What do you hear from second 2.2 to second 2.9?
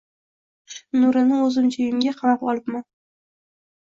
“qamab” olibman.